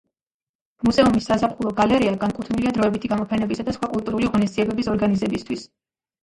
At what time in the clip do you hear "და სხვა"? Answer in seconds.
3.69-3.91